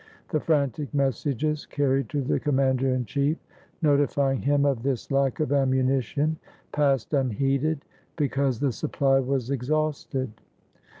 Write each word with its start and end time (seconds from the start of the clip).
The 0.29 0.39
frantic 0.39 0.91
messages 0.95 1.67
carried 1.67 2.09
to 2.09 2.23
the 2.23 2.39
commander 2.39 2.89
in 2.91 3.05
chief 3.05 3.37
notifying 3.83 4.41
him 4.41 4.65
of 4.65 4.81
this 4.81 5.11
lack 5.11 5.39
of 5.39 5.53
ammunition 5.53 6.37
passed 6.71 7.13
unheeded, 7.13 7.85
because 8.15 8.59
the 8.59 8.71
supply 8.71 9.19
was 9.19 9.51
exhausted. 9.51 10.31